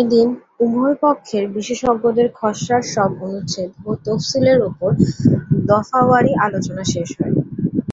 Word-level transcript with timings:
এদিন 0.00 0.28
উভয়পক্ষের 0.60 1.44
বিশেষজ্ঞদের 1.56 2.28
খসড়ার 2.38 2.82
সব 2.94 3.10
অনুচ্ছেদ 3.24 3.70
ও 3.84 4.00
তফসিলের 4.04 4.58
ওপর 4.68 4.90
দফাওয়ারি 5.68 6.32
আলোচনা 6.46 6.82
শেষ 6.92 7.08
হয়। 7.18 7.34